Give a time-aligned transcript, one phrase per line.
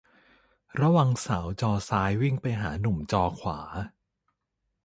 [0.79, 3.59] ระวังสาวจอซ้ายวิ่งไปหาหนุ่มจอขวา